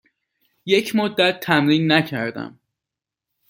[0.65, 2.59] یک مدت تمرین نکردم.